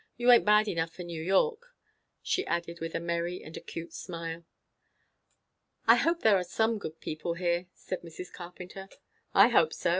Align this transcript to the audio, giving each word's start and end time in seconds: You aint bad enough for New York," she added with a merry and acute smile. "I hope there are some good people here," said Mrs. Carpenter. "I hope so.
You 0.17 0.31
aint 0.31 0.45
bad 0.45 0.67
enough 0.67 0.91
for 0.95 1.03
New 1.03 1.21
York," 1.21 1.75
she 2.23 2.43
added 2.47 2.79
with 2.79 2.95
a 2.95 2.99
merry 2.99 3.43
and 3.43 3.55
acute 3.55 3.93
smile. 3.93 4.45
"I 5.85 5.97
hope 5.97 6.21
there 6.21 6.37
are 6.37 6.43
some 6.43 6.79
good 6.79 6.99
people 6.99 7.35
here," 7.35 7.67
said 7.75 8.01
Mrs. 8.01 8.33
Carpenter. 8.33 8.89
"I 9.35 9.49
hope 9.49 9.73
so. 9.73 9.89